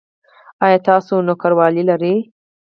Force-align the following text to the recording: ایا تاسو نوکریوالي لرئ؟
ایا 0.65 0.79
تاسو 0.87 1.13
نوکریوالي 1.27 1.83
لرئ؟ 1.89 2.15